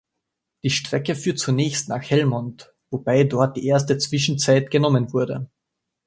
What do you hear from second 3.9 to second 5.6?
Zwischenzeit genommen wurde.